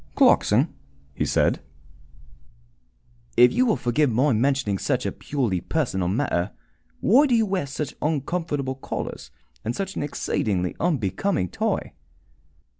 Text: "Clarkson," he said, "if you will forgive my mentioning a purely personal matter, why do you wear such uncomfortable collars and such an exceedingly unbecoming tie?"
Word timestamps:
"Clarkson," 0.15 0.73
he 1.13 1.25
said, 1.27 1.61
"if 3.37 3.53
you 3.53 3.67
will 3.67 3.75
forgive 3.75 4.09
my 4.09 4.33
mentioning 4.33 4.79
a 5.05 5.11
purely 5.11 5.61
personal 5.61 6.07
matter, 6.07 6.49
why 7.01 7.27
do 7.27 7.35
you 7.35 7.45
wear 7.45 7.67
such 7.67 7.93
uncomfortable 8.01 8.73
collars 8.73 9.29
and 9.63 9.75
such 9.75 9.95
an 9.95 10.01
exceedingly 10.01 10.75
unbecoming 10.79 11.49
tie?" 11.49 11.93